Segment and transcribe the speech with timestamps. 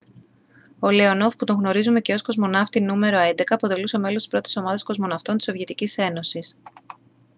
[0.79, 5.35] ο λέονοφ που τον γνωρίζουμε και ως «κοσμοναύτη νο.11» αποτελούσε μέλος της πρώτης ομάδας κοσμοναυτών
[5.37, 6.57] της σοβιετικής ένωσης